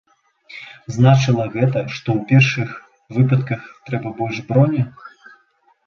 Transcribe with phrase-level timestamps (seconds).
[0.95, 2.69] Значыла гэта, што ў першых
[3.21, 4.83] выпадках трэба больш броні?